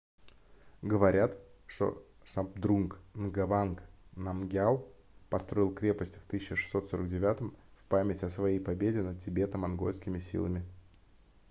говорят 0.81 1.37
что 1.67 2.03
шабдрунг 2.25 2.97
нгаванг 3.13 3.83
намгьял 4.15 4.83
построил 5.29 5.71
крепость 5.75 6.15
в 6.15 6.25
1649 6.25 7.41
в 7.41 7.53
память 7.87 8.23
о 8.23 8.29
своей 8.29 8.59
победе 8.59 9.03
над 9.03 9.19
тибето-монгольскими 9.19 10.17
силами 10.17 10.65